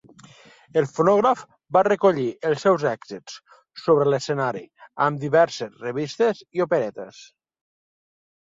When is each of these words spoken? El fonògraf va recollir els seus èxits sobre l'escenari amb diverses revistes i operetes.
El 0.79 0.85
fonògraf 0.99 1.41
va 1.77 1.83
recollir 1.87 2.25
els 2.49 2.65
seus 2.67 2.85
èxits 2.93 3.37
sobre 3.83 4.07
l'escenari 4.13 4.65
amb 5.09 5.23
diverses 5.27 5.79
revistes 5.87 6.45
i 6.59 6.65
operetes. 6.67 7.25